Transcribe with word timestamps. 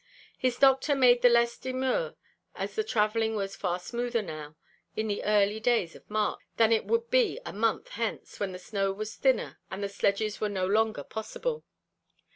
His 0.35 0.57
doctor 0.57 0.95
made 0.95 1.21
the 1.21 1.29
less 1.29 1.59
demur 1.59 2.15
as 2.55 2.73
the 2.73 2.83
traveling 2.83 3.35
was 3.35 3.55
far 3.55 3.77
smoother 3.77 4.23
now, 4.23 4.55
in 4.95 5.07
the 5.07 5.23
early 5.23 5.59
days 5.59 5.95
of 5.95 6.09
March, 6.09 6.39
than 6.57 6.71
it 6.71 6.85
would 6.85 7.11
be 7.11 7.39
a 7.45 7.53
month 7.53 7.89
hence, 7.89 8.39
when 8.39 8.51
the 8.51 8.57
snow 8.57 8.91
was 8.93 9.15
thinner 9.15 9.59
and 9.69 9.83
the 9.83 9.89
sledges 9.89 10.41
were 10.41 10.49
no 10.49 10.65
longer 10.65 11.03
possible. 11.03 11.63